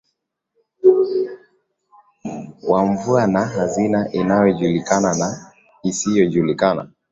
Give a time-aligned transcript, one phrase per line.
[2.67, 5.51] wa mvua na hazina inayojulikana na
[5.83, 6.89] isiyojulikana